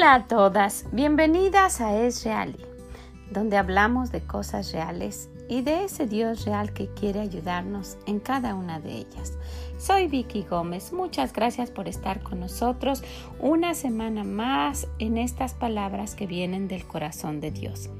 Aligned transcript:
Hola 0.00 0.14
a 0.14 0.26
todas, 0.26 0.86
bienvenidas 0.92 1.82
a 1.82 1.94
Es 1.94 2.24
Reali, 2.24 2.56
donde 3.30 3.58
hablamos 3.58 4.10
de 4.10 4.22
cosas 4.22 4.72
reales 4.72 5.28
y 5.46 5.60
de 5.60 5.84
ese 5.84 6.06
Dios 6.06 6.46
real 6.46 6.72
que 6.72 6.88
quiere 6.88 7.20
ayudarnos 7.20 7.98
en 8.06 8.18
cada 8.18 8.54
una 8.54 8.80
de 8.80 8.92
ellas. 8.94 9.34
Soy 9.76 10.06
Vicky 10.06 10.44
Gómez, 10.48 10.94
muchas 10.94 11.34
gracias 11.34 11.70
por 11.70 11.86
estar 11.86 12.22
con 12.22 12.40
nosotros 12.40 13.04
una 13.40 13.74
semana 13.74 14.24
más 14.24 14.88
en 15.00 15.18
estas 15.18 15.52
palabras 15.52 16.14
que 16.14 16.26
vienen 16.26 16.66
del 16.66 16.86
corazón 16.86 17.42
de 17.42 17.50
Dios. 17.50 17.90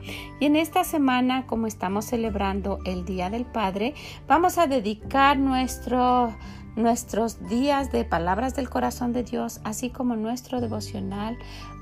Y 0.41 0.47
en 0.47 0.57
esta 0.57 0.85
semana, 0.85 1.47
como 1.47 1.67
estamos 1.67 2.07
celebrando 2.07 2.79
el 2.87 3.05
Día 3.05 3.29
del 3.29 3.45
Padre, 3.45 3.93
vamos 4.27 4.57
a 4.57 4.67
dedicar 4.67 5.39
nuestro 5.39 6.35
nuestros 6.77 7.49
días 7.49 7.91
de 7.93 8.05
palabras 8.05 8.55
del 8.55 8.71
corazón 8.71 9.13
de 9.13 9.23
Dios, 9.23 9.61
así 9.65 9.91
como 9.91 10.17
nuestro 10.17 10.61
devocional 10.61 11.37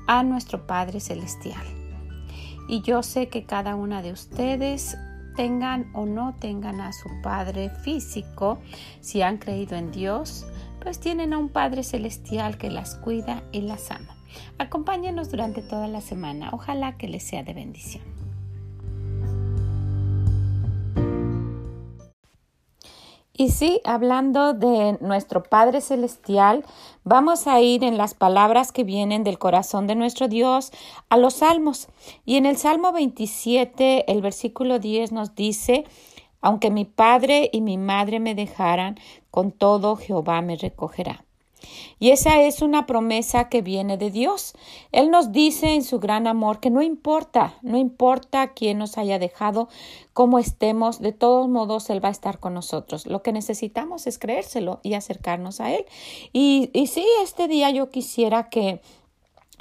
a 0.09 0.23
nuestro 0.23 0.65
Padre 0.65 0.99
Celestial. 0.99 1.63
Y 2.67 2.81
yo 2.81 3.03
sé 3.03 3.29
que 3.29 3.45
cada 3.45 3.75
una 3.75 4.01
de 4.01 4.11
ustedes 4.11 4.97
tengan 5.35 5.91
o 5.93 6.07
no 6.07 6.33
tengan 6.39 6.81
a 6.81 6.93
su 6.93 7.09
Padre 7.21 7.69
físico, 7.69 8.57
si 9.01 9.21
han 9.21 9.37
creído 9.37 9.77
en 9.77 9.91
Dios, 9.91 10.47
pues 10.81 10.99
tienen 10.99 11.31
a 11.31 11.37
un 11.37 11.49
Padre 11.49 11.83
Celestial 11.83 12.57
que 12.57 12.71
las 12.71 12.95
cuida 12.95 13.43
y 13.51 13.61
las 13.61 13.91
ama. 13.91 14.17
Acompáñenos 14.57 15.29
durante 15.29 15.61
toda 15.61 15.87
la 15.87 16.01
semana. 16.01 16.49
Ojalá 16.53 16.97
que 16.97 17.07
les 17.07 17.21
sea 17.21 17.43
de 17.43 17.53
bendición. 17.53 18.08
Y 23.39 23.51
sí, 23.51 23.79
hablando 23.85 24.51
de 24.51 24.97
nuestro 24.99 25.43
Padre 25.43 25.79
Celestial, 25.79 26.65
vamos 27.05 27.47
a 27.47 27.61
ir 27.61 27.85
en 27.85 27.97
las 27.97 28.13
palabras 28.13 28.73
que 28.73 28.83
vienen 28.83 29.23
del 29.23 29.39
corazón 29.39 29.87
de 29.87 29.95
nuestro 29.95 30.27
Dios 30.27 30.73
a 31.07 31.15
los 31.15 31.35
salmos. 31.35 31.87
Y 32.25 32.35
en 32.35 32.45
el 32.45 32.57
Salmo 32.57 32.91
27, 32.91 34.11
el 34.11 34.21
versículo 34.21 34.79
10 34.79 35.13
nos 35.13 35.35
dice, 35.35 35.85
aunque 36.41 36.69
mi 36.69 36.83
padre 36.83 37.49
y 37.53 37.61
mi 37.61 37.77
madre 37.77 38.19
me 38.19 38.35
dejaran, 38.35 38.99
con 39.31 39.53
todo 39.53 39.95
Jehová 39.95 40.41
me 40.41 40.57
recogerá. 40.57 41.23
Y 41.99 42.11
esa 42.11 42.41
es 42.41 42.61
una 42.61 42.85
promesa 42.85 43.49
que 43.49 43.61
viene 43.61 43.97
de 43.97 44.11
Dios. 44.11 44.53
Él 44.91 45.11
nos 45.11 45.31
dice 45.31 45.75
en 45.75 45.83
su 45.83 45.99
gran 45.99 46.27
amor 46.27 46.59
que 46.59 46.69
no 46.69 46.81
importa, 46.81 47.57
no 47.61 47.77
importa 47.77 48.53
quién 48.53 48.77
nos 48.77 48.97
haya 48.97 49.19
dejado, 49.19 49.69
cómo 50.13 50.39
estemos, 50.39 50.99
de 50.99 51.11
todos 51.11 51.49
modos 51.49 51.89
Él 51.89 52.03
va 52.03 52.09
a 52.09 52.13
estar 52.13 52.39
con 52.39 52.53
nosotros. 52.53 53.05
Lo 53.05 53.21
que 53.21 53.31
necesitamos 53.31 54.07
es 54.07 54.19
creérselo 54.19 54.79
y 54.83 54.93
acercarnos 54.93 55.59
a 55.59 55.73
Él. 55.73 55.85
Y, 56.33 56.69
y 56.73 56.87
sí, 56.87 57.05
este 57.23 57.47
día 57.47 57.69
yo 57.69 57.89
quisiera 57.89 58.49
que 58.49 58.81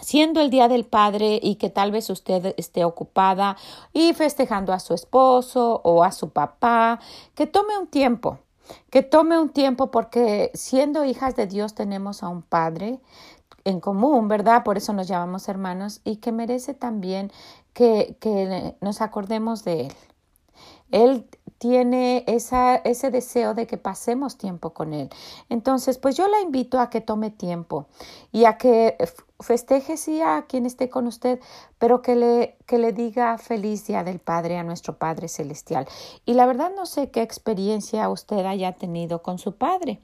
siendo 0.00 0.40
el 0.40 0.50
Día 0.50 0.68
del 0.68 0.84
Padre 0.84 1.40
y 1.42 1.56
que 1.56 1.70
tal 1.70 1.90
vez 1.90 2.08
usted 2.10 2.54
esté 2.56 2.84
ocupada 2.84 3.56
y 3.92 4.12
festejando 4.14 4.72
a 4.72 4.78
su 4.78 4.94
esposo 4.94 5.80
o 5.84 6.04
a 6.04 6.12
su 6.12 6.30
papá, 6.30 7.00
que 7.34 7.46
tome 7.46 7.76
un 7.78 7.88
tiempo 7.88 8.38
que 8.90 9.02
tome 9.02 9.38
un 9.38 9.50
tiempo 9.50 9.90
porque 9.90 10.50
siendo 10.54 11.04
hijas 11.04 11.36
de 11.36 11.46
Dios 11.46 11.74
tenemos 11.74 12.22
a 12.22 12.28
un 12.28 12.42
Padre 12.42 13.00
en 13.64 13.80
común, 13.80 14.28
¿verdad? 14.28 14.64
Por 14.64 14.76
eso 14.76 14.92
nos 14.92 15.08
llamamos 15.08 15.48
hermanos 15.48 16.00
y 16.04 16.16
que 16.16 16.32
merece 16.32 16.74
también 16.74 17.30
que, 17.72 18.16
que 18.20 18.74
nos 18.80 19.00
acordemos 19.00 19.64
de 19.64 19.86
Él. 19.86 19.92
Él 20.90 21.26
tiene 21.58 22.24
esa, 22.26 22.76
ese 22.76 23.10
deseo 23.10 23.54
de 23.54 23.66
que 23.66 23.76
pasemos 23.76 24.38
tiempo 24.38 24.70
con 24.70 24.94
Él. 24.94 25.10
Entonces, 25.48 25.98
pues 25.98 26.16
yo 26.16 26.28
la 26.28 26.40
invito 26.40 26.80
a 26.80 26.88
que 26.88 27.00
tome 27.00 27.30
tiempo 27.30 27.86
y 28.32 28.44
a 28.44 28.56
que 28.56 28.96
festeje 29.40 29.96
sí 29.96 30.20
a 30.20 30.46
quien 30.48 30.66
esté 30.66 30.88
con 30.88 31.06
usted, 31.06 31.40
pero 31.78 32.02
que 32.02 32.16
le, 32.16 32.56
que 32.66 32.78
le 32.78 32.92
diga 32.92 33.38
feliz 33.38 33.86
día 33.86 34.02
del 34.02 34.18
Padre 34.18 34.58
a 34.58 34.64
nuestro 34.64 34.98
Padre 34.98 35.28
Celestial. 35.28 35.86
Y 36.24 36.34
la 36.34 36.46
verdad 36.46 36.72
no 36.74 36.86
sé 36.86 37.10
qué 37.10 37.22
experiencia 37.22 38.08
usted 38.08 38.44
haya 38.44 38.72
tenido 38.72 39.22
con 39.22 39.38
su 39.38 39.56
Padre. 39.56 40.00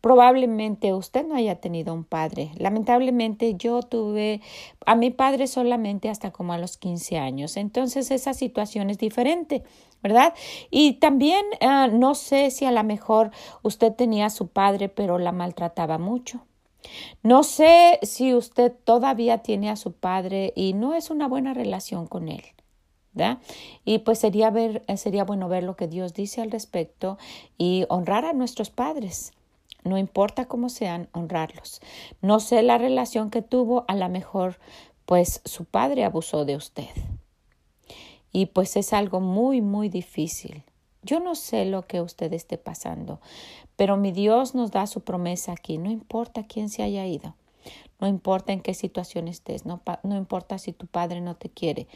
Probablemente 0.00 0.92
usted 0.94 1.24
no 1.24 1.36
haya 1.36 1.60
tenido 1.60 1.94
un 1.94 2.02
padre. 2.02 2.50
Lamentablemente 2.56 3.54
yo 3.54 3.82
tuve 3.82 4.40
a 4.84 4.96
mi 4.96 5.10
padre 5.10 5.46
solamente 5.46 6.08
hasta 6.08 6.32
como 6.32 6.52
a 6.52 6.58
los 6.58 6.76
15 6.76 7.18
años. 7.18 7.56
Entonces 7.56 8.10
esa 8.10 8.34
situación 8.34 8.90
es 8.90 8.98
diferente. 8.98 9.62
¿verdad? 10.02 10.34
Y 10.70 10.94
también 10.94 11.44
ah, 11.60 11.86
no 11.86 12.16
sé 12.16 12.50
si 12.50 12.64
a 12.64 12.72
lo 12.72 12.82
mejor 12.82 13.30
usted 13.62 13.92
tenía 13.92 14.26
a 14.26 14.30
su 14.30 14.48
padre, 14.48 14.88
pero 14.88 15.18
la 15.18 15.30
maltrataba 15.30 15.98
mucho. 15.98 16.44
No 17.22 17.42
sé 17.42 17.98
si 18.02 18.34
usted 18.34 18.72
todavía 18.84 19.38
tiene 19.38 19.70
a 19.70 19.76
su 19.76 19.92
padre 19.92 20.52
y 20.56 20.72
no 20.74 20.94
es 20.94 21.10
una 21.10 21.28
buena 21.28 21.54
relación 21.54 22.06
con 22.06 22.28
él. 22.28 22.42
¿verdad? 23.14 23.38
Y 23.84 23.98
pues 23.98 24.18
sería, 24.18 24.50
ver, 24.50 24.82
sería 24.96 25.24
bueno 25.24 25.48
ver 25.48 25.64
lo 25.64 25.76
que 25.76 25.86
Dios 25.86 26.14
dice 26.14 26.40
al 26.40 26.50
respecto 26.50 27.18
y 27.58 27.84
honrar 27.88 28.24
a 28.24 28.32
nuestros 28.32 28.70
padres. 28.70 29.32
No 29.84 29.98
importa 29.98 30.46
cómo 30.46 30.68
sean, 30.68 31.08
honrarlos. 31.12 31.80
No 32.20 32.40
sé 32.40 32.62
la 32.62 32.78
relación 32.78 33.30
que 33.30 33.42
tuvo, 33.42 33.84
a 33.88 33.96
lo 33.96 34.08
mejor 34.08 34.58
pues 35.04 35.42
su 35.44 35.64
padre 35.64 36.04
abusó 36.04 36.44
de 36.44 36.56
usted. 36.56 36.88
Y 38.30 38.46
pues 38.46 38.76
es 38.76 38.92
algo 38.92 39.20
muy, 39.20 39.60
muy 39.60 39.88
difícil. 39.88 40.64
Yo 41.02 41.20
no 41.20 41.34
sé 41.34 41.64
lo 41.64 41.82
que 41.86 42.00
usted 42.00 42.32
esté 42.32 42.58
pasando, 42.58 43.20
pero 43.76 43.96
mi 43.96 44.12
Dios 44.12 44.54
nos 44.54 44.70
da 44.70 44.86
su 44.86 45.00
promesa 45.00 45.52
aquí. 45.52 45.78
No 45.78 45.90
importa 45.90 46.46
quién 46.46 46.68
se 46.68 46.82
haya 46.82 47.06
ido, 47.06 47.34
no 48.00 48.08
importa 48.08 48.52
en 48.52 48.60
qué 48.60 48.74
situación 48.74 49.28
estés, 49.28 49.66
no, 49.66 49.80
no, 50.02 50.16
importa 50.16 50.58
si 50.58 50.72
tu 50.72 50.86
padre 50.86 51.20
no 51.20 51.36
te 51.36 51.48
quiere, 51.48 51.86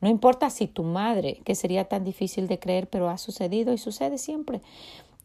no 0.00 0.08
importa 0.08 0.50
si 0.50 0.66
tu 0.66 0.82
madre, 0.82 1.40
que 1.44 1.54
sería 1.54 1.84
tan 1.84 2.04
difícil 2.04 2.48
de 2.48 2.58
creer, 2.58 2.88
pero 2.88 3.08
ha 3.08 3.18
sucedido 3.18 3.72
y 3.72 3.78
sucede 3.78 4.18
siempre, 4.18 4.62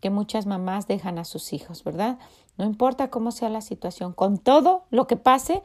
que 0.01 0.09
muchas 0.09 0.45
mamás 0.45 0.87
dejan 0.87 1.17
a 1.17 1.25
sus 1.25 1.53
hijos, 1.53 1.83
¿verdad? 1.83 2.19
No 2.57 2.65
importa 2.65 3.09
cómo 3.09 3.31
sea 3.31 3.49
la 3.49 3.61
situación, 3.61 4.13
con 4.13 4.37
todo 4.37 4.83
lo 4.89 5.07
que 5.07 5.17
pase, 5.17 5.61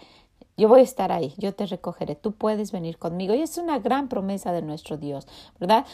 yo 0.57 0.69
voy 0.69 0.81
a 0.81 0.85
estar 0.85 1.11
ahí, 1.11 1.35
yo 1.39 1.55
te 1.55 1.67
recogeré, 1.67 2.15
tú 2.17 2.33
puedes 2.33 2.71
venir 2.71 2.99
conmigo. 2.99 3.35
Y 3.35 3.41
es 3.41 3.57
una 3.57 3.79
gran 3.79 4.09
promesa 4.09 4.53
de 4.53 4.61
nuestro 4.61 4.99
Dios, 4.99 5.27
¿verdad? 5.59 5.87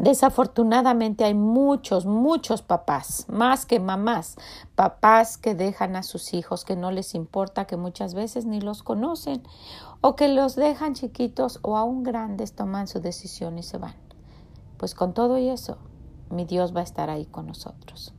Desafortunadamente 0.00 1.24
hay 1.24 1.34
muchos, 1.34 2.06
muchos 2.06 2.62
papás, 2.62 3.26
más 3.28 3.66
que 3.66 3.80
mamás, 3.80 4.36
papás 4.74 5.36
que 5.36 5.54
dejan 5.54 5.94
a 5.94 6.02
sus 6.02 6.32
hijos, 6.32 6.64
que 6.64 6.74
no 6.74 6.90
les 6.90 7.14
importa, 7.14 7.66
que 7.66 7.76
muchas 7.76 8.14
veces 8.14 8.46
ni 8.46 8.62
los 8.62 8.82
conocen, 8.82 9.42
o 10.00 10.16
que 10.16 10.28
los 10.28 10.56
dejan 10.56 10.94
chiquitos 10.94 11.58
o 11.60 11.76
aún 11.76 12.02
grandes, 12.02 12.54
toman 12.54 12.88
su 12.88 13.00
decisión 13.00 13.58
y 13.58 13.62
se 13.62 13.76
van. 13.76 13.94
Pues 14.78 14.94
con 14.94 15.12
todo 15.12 15.36
y 15.36 15.50
eso, 15.50 15.76
mi 16.30 16.46
Dios 16.46 16.74
va 16.74 16.80
a 16.80 16.84
estar 16.84 17.10
ahí 17.10 17.26
con 17.26 17.46
nosotros. 17.46 18.14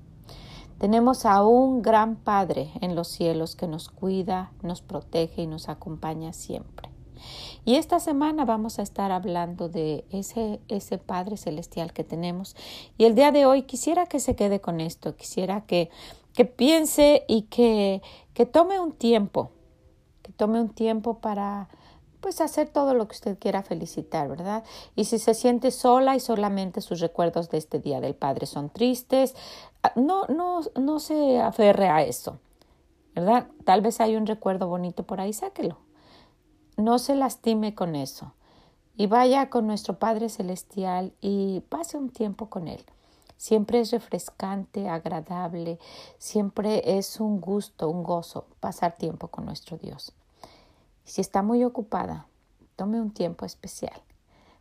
Tenemos 0.78 1.25
a 1.25 1.44
un 1.44 1.81
gran 1.81 2.16
Padre 2.16 2.72
en 2.81 2.94
los 2.96 3.08
cielos 3.08 3.56
que 3.56 3.66
nos 3.66 3.90
cuida, 3.90 4.52
nos 4.62 4.84
protege 4.84 5.42
y 5.42 5.48
nos 5.48 5.68
acompaña 5.68 6.31
siempre. 6.31 6.91
Y 7.65 7.75
esta 7.75 7.99
semana 7.99 8.45
vamos 8.45 8.79
a 8.79 8.81
estar 8.81 9.11
hablando 9.11 9.69
de 9.69 10.05
ese, 10.09 10.59
ese 10.67 10.97
Padre 10.97 11.37
Celestial 11.37 11.93
que 11.93 12.03
tenemos. 12.03 12.55
Y 12.97 13.05
el 13.05 13.15
día 13.15 13.31
de 13.31 13.45
hoy 13.45 13.63
quisiera 13.63 14.05
que 14.05 14.19
se 14.19 14.35
quede 14.35 14.61
con 14.61 14.79
esto, 14.79 15.15
quisiera 15.15 15.61
que, 15.65 15.89
que 16.33 16.45
piense 16.45 17.23
y 17.27 17.43
que, 17.43 18.01
que 18.33 18.45
tome 18.45 18.79
un 18.79 18.93
tiempo, 18.93 19.51
que 20.23 20.31
tome 20.31 20.59
un 20.59 20.69
tiempo 20.69 21.19
para 21.19 21.69
pues 22.21 22.39
hacer 22.39 22.69
todo 22.69 22.93
lo 22.93 23.07
que 23.07 23.15
usted 23.15 23.38
quiera 23.39 23.63
felicitar, 23.63 24.29
¿verdad? 24.29 24.63
Y 24.95 25.06
si 25.06 25.19
se 25.19 25.33
siente 25.33 25.71
sola 25.71 26.15
y 26.15 26.19
solamente 26.19 26.79
sus 26.81 27.00
recuerdos 27.00 27.50
de 27.50 27.57
este 27.57 27.79
Día 27.79 28.00
del 28.00 28.13
Padre 28.15 28.45
son 28.45 28.69
tristes, 28.69 29.35
ah, 29.83 29.91
no, 29.95 30.25
no, 30.27 30.62
no 30.79 31.00
se 31.00 31.39
aferre 31.41 31.89
a 31.89 32.03
eso, 32.03 32.38
¿verdad? 33.15 33.47
Tal 33.65 33.81
vez 33.81 34.00
hay 34.00 34.15
un 34.15 34.27
recuerdo 34.27 34.67
bonito 34.67 35.03
por 35.03 35.19
ahí, 35.19 35.33
sáquelo. 35.33 35.79
No 36.77 37.00
se 37.00 37.15
lastime 37.15 37.75
con 37.75 37.95
eso. 37.95 38.33
Y 38.95 39.07
vaya 39.07 39.50
con 39.50 39.68
nuestro 39.68 40.00
Padre 40.00 40.29
Celestial 40.29 41.13
y 41.21 41.62
pase 41.69 41.97
un 41.97 42.09
tiempo 42.09 42.50
con 42.50 42.68
Él. 42.68 42.83
Siempre 43.38 43.79
es 43.79 43.91
refrescante, 43.91 44.88
agradable, 44.88 45.79
siempre 46.19 46.97
es 46.97 47.19
un 47.19 47.41
gusto, 47.41 47.89
un 47.89 48.03
gozo 48.03 48.45
pasar 48.59 48.97
tiempo 48.97 49.29
con 49.29 49.45
nuestro 49.45 49.77
Dios. 49.77 50.13
Si 51.03 51.21
está 51.21 51.41
muy 51.41 51.63
ocupada, 51.63 52.27
tome 52.75 53.01
un 53.01 53.12
tiempo 53.12 53.45
especial 53.45 54.00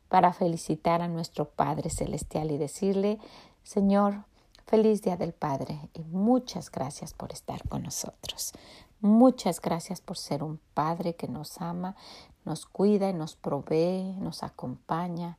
para 0.09 0.33
felicitar 0.33 1.03
a 1.03 1.09
nuestro 1.09 1.51
Padre 1.51 1.91
Celestial 1.91 2.51
y 2.51 2.59
decirle, 2.59 3.19
Señor, 3.63 4.25
feliz 4.67 5.03
Día 5.03 5.17
del 5.17 5.33
Padre 5.33 5.79
y 5.95 6.03
muchas 6.05 6.71
gracias 6.71 7.13
por 7.13 7.33
estar 7.33 7.67
con 7.69 7.83
nosotros. 7.83 8.53
Muchas 9.01 9.61
gracias 9.61 10.01
por 10.01 10.17
ser 10.17 10.43
un 10.43 10.61
Padre 10.75 11.15
que 11.15 11.29
nos 11.29 11.61
ama, 11.61 11.97
nos 12.45 12.67
cuida 12.67 13.09
y 13.11 13.15
nos 13.15 13.37
provee, 13.37 14.17
nos 14.19 14.43
acompaña. 14.43 15.39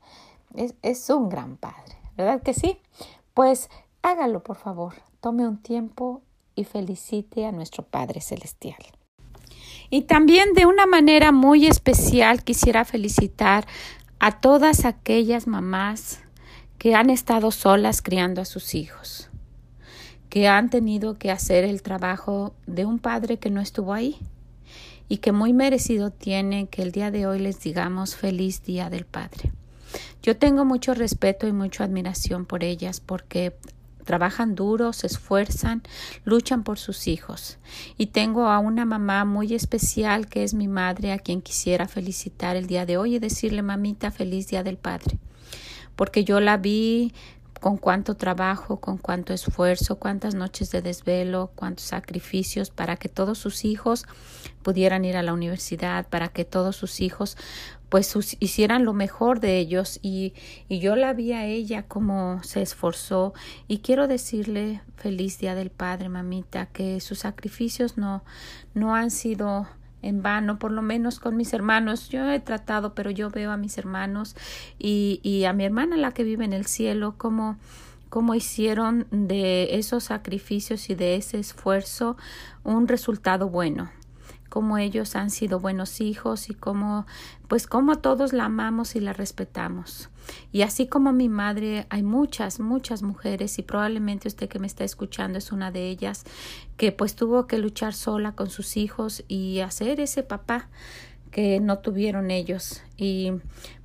Es, 0.56 0.76
es 0.82 1.10
un 1.10 1.30
gran 1.30 1.58
Padre, 1.58 1.98
¿verdad 2.18 2.42
que 2.42 2.54
sí? 2.54 2.80
Pues 3.34 3.70
hágalo, 4.02 4.44
por 4.44 4.58
favor. 4.58 4.94
Tome 5.20 5.48
un 5.48 5.62
tiempo 5.62 6.22
y 6.56 6.64
felicite 6.64 7.46
a 7.46 7.52
nuestro 7.52 7.84
Padre 7.84 8.22
Celestial. 8.22 8.82
Y 9.90 10.04
también 10.04 10.54
de 10.54 10.66
una 10.66 10.86
manera 10.86 11.32
muy 11.32 11.68
especial 11.68 12.44
quisiera 12.44 12.86
felicitar 12.86 13.68
a 14.20 14.40
todas 14.40 14.86
aquellas 14.86 15.48
mamás 15.48 16.22
que 16.78 16.96
han 16.96 17.10
estado 17.10 17.52
solas 17.52 18.02
criando 18.02 18.42
a 18.42 18.46
sus 18.46 18.76
hijos, 18.76 19.31
que 20.32 20.48
han 20.48 20.70
tenido 20.70 21.18
que 21.18 21.30
hacer 21.30 21.66
el 21.66 21.82
trabajo 21.82 22.56
de 22.66 22.86
un 22.86 23.00
padre 23.00 23.38
que 23.38 23.50
no 23.50 23.60
estuvo 23.60 23.94
ahí 23.94 24.16
y 25.10 25.18
que 25.18 25.34
muy 25.34 25.52
merecido 25.52 26.10
tiene 26.10 26.68
que 26.68 26.84
el 26.84 26.94
día 26.94 27.12
de 27.12 27.28
hoy 27.28 27.38
les 27.40 27.60
digamos 27.60 28.16
feliz 28.16 28.64
día 28.64 28.90
del 28.90 29.04
Padre. 29.04 29.52
Yo 30.24 30.38
tengo 30.38 30.64
mucho 30.64 30.94
respeto 30.94 31.50
y 31.50 31.52
mucha 31.52 31.84
admiración 31.84 32.46
por 32.46 32.64
ellas 32.64 33.02
porque 33.02 33.58
trabajan 34.06 34.56
duro, 34.56 34.94
se 34.94 35.08
esfuerzan, 35.08 35.84
luchan 36.24 36.64
por 36.64 36.80
sus 36.80 37.10
hijos. 37.10 37.58
Y 37.98 38.08
tengo 38.08 38.48
a 38.48 38.60
una 38.60 38.86
mamá 38.86 39.26
muy 39.26 39.54
especial 39.54 40.28
que 40.28 40.46
es 40.46 40.54
mi 40.54 40.70
madre, 40.70 41.12
a 41.12 41.20
quien 41.20 41.42
quisiera 41.42 41.90
felicitar 41.90 42.56
el 42.56 42.68
día 42.68 42.86
de 42.86 42.98
hoy 42.98 43.16
y 43.16 43.20
decirle, 43.20 43.64
mamita, 43.64 44.12
feliz 44.12 44.48
día 44.48 44.64
del 44.64 44.78
Padre. 44.78 45.18
Porque 45.98 46.24
yo 46.24 46.40
la 46.40 46.56
vi 46.56 47.12
con 47.62 47.78
cuánto 47.78 48.16
trabajo, 48.16 48.82
con 48.82 48.98
cuánto 48.98 49.34
esfuerzo, 49.34 50.00
cuántas 50.00 50.34
noches 50.34 50.72
de 50.72 50.82
desvelo, 50.82 51.52
cuántos 51.54 51.86
sacrificios 51.86 52.72
para 52.72 52.96
que 52.98 53.08
todos 53.08 53.38
sus 53.38 53.66
hijos 53.66 54.06
pudieran 54.64 55.06
ir 55.06 55.16
a 55.16 55.22
la 55.22 55.32
universidad, 55.32 56.08
para 56.10 56.30
que 56.30 56.44
todos 56.44 56.76
sus 56.76 57.02
hijos 57.02 57.38
pues 57.90 58.16
hicieran 58.40 58.84
lo 58.84 58.94
mejor 58.94 59.42
de 59.42 59.60
ellos. 59.60 60.00
Y, 60.02 60.34
y 60.70 60.80
yo 60.80 60.96
la 60.96 61.14
vi 61.14 61.34
a 61.34 61.46
ella 61.46 61.84
como 61.84 62.42
se 62.42 62.64
esforzó. 62.64 63.34
Y 63.68 63.80
quiero 63.80 64.08
decirle 64.08 64.82
feliz 64.96 65.38
día 65.38 65.54
del 65.54 65.70
padre 65.70 66.10
mamita 66.10 66.66
que 66.66 67.00
sus 67.00 67.20
sacrificios 67.20 67.96
no 67.96 68.24
no 68.74 68.96
han 68.96 69.12
sido 69.12 69.68
en 70.02 70.22
vano, 70.22 70.60
por 70.60 70.72
lo 70.72 70.82
menos 70.82 71.20
con 71.20 71.36
mis 71.38 71.54
hermanos. 71.54 72.10
Yo 72.10 72.30
he 72.30 72.40
tratado, 72.40 72.94
pero 72.94 73.12
yo 73.12 73.30
veo 73.30 73.52
a 73.52 73.58
mis 73.58 73.78
hermanos 73.78 74.36
y, 74.80 75.20
y 75.24 75.46
a 75.46 75.54
mi 75.54 75.66
hermana, 75.66 75.98
la 75.98 76.12
que 76.12 76.24
vive 76.24 76.46
en 76.46 76.54
el 76.54 76.66
cielo, 76.66 77.16
como 77.18 77.58
cómo 78.10 78.36
hicieron 78.36 79.08
de 79.10 79.78
esos 79.78 80.04
sacrificios 80.06 80.90
y 80.90 80.96
de 80.96 81.16
ese 81.16 81.40
esfuerzo 81.40 82.18
un 82.66 82.90
resultado 82.90 83.48
bueno 83.48 83.90
cómo 84.52 84.78
ellos 84.78 85.16
han 85.16 85.30
sido 85.30 85.62
buenos 85.62 86.02
hijos 86.02 86.50
y 86.50 86.54
cómo, 86.54 87.08
pues 87.48 87.68
cómo 87.68 88.00
todos 88.00 88.34
la 88.34 88.46
amamos 88.46 88.98
y 88.98 89.00
la 89.00 89.14
respetamos. 89.14 90.10
Y 90.52 90.64
así 90.64 90.88
como 90.88 91.14
mi 91.14 91.30
madre, 91.30 91.88
hay 91.90 92.04
muchas, 92.04 92.60
muchas 92.60 93.02
mujeres 93.02 93.58
y 93.60 93.64
probablemente 93.64 94.28
usted 94.28 94.50
que 94.50 94.60
me 94.60 94.68
está 94.68 94.84
escuchando 94.84 95.38
es 95.38 95.54
una 95.54 95.72
de 95.72 95.88
ellas 95.88 96.26
que 96.76 96.92
pues 96.92 97.16
tuvo 97.16 97.48
que 97.48 97.60
luchar 97.60 97.94
sola 97.94 98.34
con 98.34 98.50
sus 98.50 98.76
hijos 98.76 99.24
y 99.30 99.62
hacer 99.62 100.02
ese 100.02 100.22
papá 100.22 100.68
que 101.32 101.60
no 101.60 101.80
tuvieron 101.80 102.30
ellos. 102.30 102.84
Y 102.98 103.32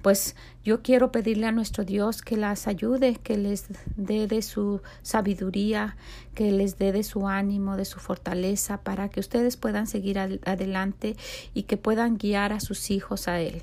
pues 0.02 0.37
yo 0.64 0.82
quiero 0.82 1.12
pedirle 1.12 1.46
a 1.46 1.52
nuestro 1.52 1.84
Dios 1.84 2.22
que 2.22 2.37
las 2.37 2.66
ayude, 2.66 3.16
que 3.16 3.38
les 3.38 3.66
dé 3.96 4.26
de 4.26 4.43
su 4.43 4.82
sabiduría, 5.02 5.96
que 6.34 6.50
les 6.50 6.76
dé 6.76 6.93
de 6.93 7.04
su 7.04 7.28
ánimo, 7.28 7.76
de 7.76 7.84
su 7.84 8.00
fortaleza, 8.00 8.82
para 8.82 9.08
que 9.08 9.20
ustedes 9.20 9.56
puedan 9.56 9.87
seguir 9.87 10.19
adelante 10.19 11.16
y 11.54 11.62
que 11.62 11.76
puedan 11.76 12.19
guiar 12.19 12.52
a 12.52 12.60
sus 12.60 12.90
hijos 12.90 13.28
a 13.28 13.40
Él. 13.40 13.62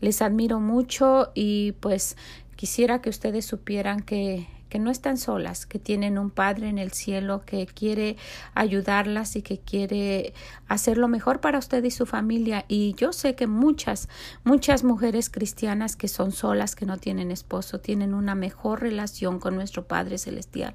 Les 0.00 0.20
admiro 0.22 0.58
mucho 0.60 1.30
y 1.34 1.72
pues 1.80 2.16
quisiera 2.56 3.00
que 3.00 3.10
ustedes 3.10 3.44
supieran 3.44 4.00
que 4.00 4.46
que 4.68 4.78
no 4.78 4.90
están 4.90 5.16
solas, 5.16 5.66
que 5.66 5.78
tienen 5.78 6.18
un 6.18 6.30
Padre 6.30 6.68
en 6.68 6.78
el 6.78 6.92
cielo 6.92 7.42
que 7.44 7.66
quiere 7.66 8.16
ayudarlas 8.54 9.36
y 9.36 9.42
que 9.42 9.58
quiere 9.58 10.34
hacer 10.68 10.98
lo 10.98 11.08
mejor 11.08 11.40
para 11.40 11.58
usted 11.58 11.82
y 11.84 11.90
su 11.90 12.06
familia. 12.06 12.64
Y 12.68 12.94
yo 12.94 13.12
sé 13.12 13.34
que 13.34 13.46
muchas, 13.46 14.08
muchas 14.44 14.84
mujeres 14.84 15.30
cristianas 15.30 15.96
que 15.96 16.08
son 16.08 16.32
solas, 16.32 16.74
que 16.74 16.86
no 16.86 16.96
tienen 16.98 17.30
esposo, 17.30 17.80
tienen 17.80 18.14
una 18.14 18.34
mejor 18.34 18.80
relación 18.80 19.38
con 19.38 19.54
nuestro 19.54 19.86
Padre 19.86 20.18
Celestial 20.18 20.74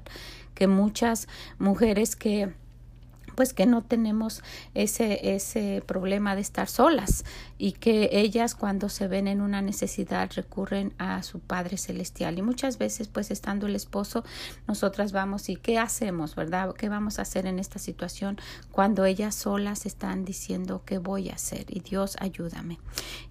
que 0.54 0.66
muchas 0.66 1.28
mujeres 1.58 2.14
que 2.14 2.52
pues 3.34 3.54
que 3.54 3.66
no 3.66 3.82
tenemos 3.82 4.42
ese, 4.74 5.34
ese 5.34 5.82
problema 5.86 6.34
de 6.34 6.40
estar 6.40 6.68
solas 6.68 7.24
y 7.58 7.72
que 7.72 8.10
ellas 8.12 8.54
cuando 8.54 8.88
se 8.88 9.08
ven 9.08 9.28
en 9.28 9.40
una 9.40 9.62
necesidad 9.62 10.30
recurren 10.34 10.94
a 10.98 11.22
su 11.22 11.40
Padre 11.40 11.76
Celestial 11.76 12.38
y 12.38 12.42
muchas 12.42 12.78
veces 12.78 13.08
pues 13.08 13.30
estando 13.30 13.66
el 13.66 13.76
esposo 13.76 14.24
nosotras 14.66 15.12
vamos 15.12 15.48
y 15.48 15.56
qué 15.56 15.78
hacemos, 15.78 16.34
¿verdad? 16.34 16.74
¿Qué 16.74 16.88
vamos 16.88 17.18
a 17.18 17.22
hacer 17.22 17.46
en 17.46 17.58
esta 17.58 17.78
situación 17.78 18.38
cuando 18.70 19.04
ellas 19.04 19.34
solas 19.34 19.86
están 19.86 20.24
diciendo 20.24 20.82
qué 20.84 20.98
voy 20.98 21.30
a 21.30 21.34
hacer 21.34 21.66
y 21.68 21.80
Dios 21.80 22.16
ayúdame? 22.20 22.78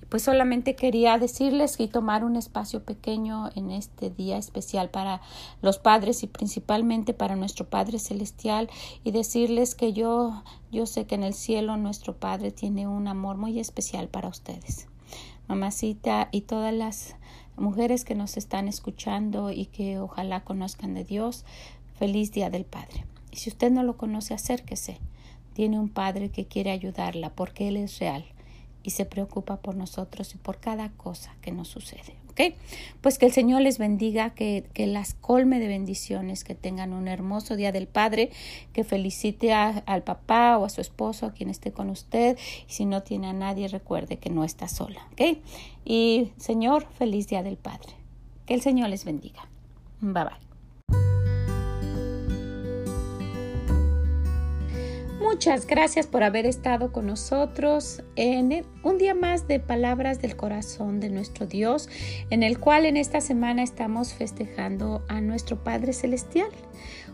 Pues 0.09 0.24
solamente 0.24 0.75
quería 0.75 1.18
decirles 1.18 1.80
y 1.80 1.88
tomar 1.88 2.25
un 2.25 2.36
espacio 2.36 2.83
pequeño 2.83 3.50
en 3.56 3.71
este 3.71 4.09
día 4.09 4.38
especial 4.38 4.89
para 4.89 5.21
los 5.62 5.80
padres 5.80 6.24
y 6.24 6.27
principalmente 6.27 7.13
para 7.13 7.38
nuestro 7.38 7.69
Padre 7.69 7.98
Celestial 7.98 8.69
y 9.06 9.12
decirles 9.12 9.74
que 9.74 9.91
yo, 9.94 10.44
yo 10.72 10.86
sé 10.86 11.06
que 11.06 11.16
en 11.16 11.24
el 11.24 11.34
cielo 11.34 11.78
nuestro 11.78 12.16
Padre 12.16 12.52
tiene 12.52 12.88
un 12.88 13.08
amor 13.08 13.38
muy 13.38 13.60
especial 13.60 14.08
para 14.08 14.30
ustedes. 14.30 14.88
Mamacita 15.48 16.30
y 16.32 16.42
todas 16.42 16.74
las 16.74 17.16
mujeres 17.58 18.06
que 18.06 18.16
nos 18.16 18.38
están 18.38 18.68
escuchando 18.68 19.52
y 19.52 19.66
que 19.66 20.00
ojalá 20.00 20.44
conozcan 20.44 20.94
de 20.94 21.04
Dios, 21.04 21.46
feliz 21.98 22.32
Día 22.32 22.50
del 22.50 22.66
Padre. 22.66 23.06
Y 23.32 23.38
si 23.38 23.50
usted 23.50 23.72
no 23.72 23.84
lo 23.84 23.98
conoce, 23.98 24.34
acérquese. 24.34 24.98
Tiene 25.54 25.80
un 25.80 25.90
Padre 25.90 26.30
que 26.30 26.46
quiere 26.46 26.72
ayudarla 26.72 27.30
porque 27.30 27.68
Él 27.68 27.78
es 27.78 28.00
real 28.00 28.26
y 28.84 28.92
se 28.92 29.06
preocupa 29.06 29.58
por 29.58 29.76
nosotros 29.76 30.34
y 30.34 30.38
por 30.38 30.60
cada 30.60 30.90
cosa 30.90 31.36
que 31.42 31.52
nos 31.52 31.68
sucede. 31.68 32.21
¿Ok? 32.31 32.56
Pues 33.01 33.18
que 33.18 33.25
el 33.25 33.31
Señor 33.31 33.62
les 33.62 33.78
bendiga, 33.78 34.31
que, 34.31 34.66
que 34.74 34.88
las 34.88 35.13
colme 35.13 35.60
de 35.60 35.68
bendiciones, 35.68 36.44
que 36.44 36.56
tengan 36.56 36.94
un 36.94 37.07
hermoso 37.07 37.56
día 37.56 37.72
del 37.72 37.88
Padre, 37.88 38.31
que 38.74 38.83
felicite 38.83 39.54
al 39.54 40.04
papá 40.04 40.57
o 40.57 40.66
a 40.66 40.69
su 40.69 40.81
esposo, 40.81 41.25
a 41.25 41.33
quien 41.33 41.50
esté 41.50 41.72
con 41.72 41.89
usted, 41.89 42.38
y 42.68 42.72
si 42.72 42.86
no 42.86 43.04
tiene 43.04 43.28
a 43.28 43.33
nadie, 43.33 43.68
recuerde 43.68 44.18
que 44.18 44.30
no 44.30 44.44
está 44.44 44.68
sola. 44.68 45.07
¿Ok? 45.12 45.38
Y 45.86 46.31
Señor, 46.38 46.88
feliz 46.98 47.27
día 47.27 47.44
del 47.44 47.58
Padre. 47.58 47.94
Que 48.46 48.53
el 48.53 48.62
Señor 48.62 48.89
les 48.89 49.06
bendiga. 49.06 49.48
Bye 50.00 50.24
bye. 50.24 50.50
Muchas 55.22 55.68
gracias 55.68 56.08
por 56.08 56.24
haber 56.24 56.48
estado 56.48 56.92
con 56.92 57.06
nosotros 57.06 58.01
en 58.16 58.66
un 58.84 58.98
día 58.98 59.13
más 59.13 59.48
de 59.48 59.60
Palabras 59.60 60.20
del 60.20 60.36
Corazón 60.36 61.00
de 61.00 61.10
nuestro 61.10 61.46
Dios, 61.46 61.90
en 62.32 62.42
el 62.42 62.60
cual 62.60 62.86
en 62.86 62.98
esta 62.98 63.22
semana 63.22 63.62
estamos 63.62 64.13
festejando 64.13 65.04
a 65.08 65.22
nuestro 65.22 65.63
Padre 65.63 65.94
Celestial. 65.94 66.50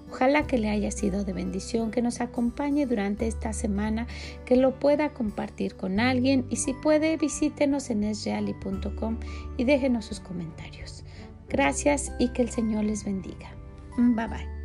Ojalá 0.10 0.48
que 0.48 0.58
le 0.58 0.70
haya 0.70 0.90
sido 0.90 1.26
de 1.26 1.34
bendición, 1.34 1.92
que 1.92 2.02
nos 2.02 2.22
acompañe 2.22 2.86
durante 2.86 3.28
esta 3.28 3.52
semana, 3.52 4.08
que 4.46 4.56
lo 4.56 4.80
pueda 4.80 5.14
compartir 5.14 5.76
con 5.76 6.00
alguien 6.00 6.46
y 6.50 6.56
si 6.56 6.74
puede 6.74 7.18
visítenos 7.18 7.90
en 7.90 8.06
esreali.com 8.06 9.20
y 9.58 9.66
déjenos 9.66 10.06
sus 10.06 10.22
comentarios. 10.22 11.04
Gracias 11.50 12.14
y 12.20 12.30
que 12.30 12.42
el 12.42 12.50
Señor 12.50 12.86
les 12.86 13.04
bendiga. 13.04 13.52
Bye 13.98 14.28
bye. 14.28 14.57